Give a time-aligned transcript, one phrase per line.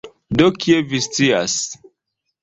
[0.37, 1.59] De kie vi scias?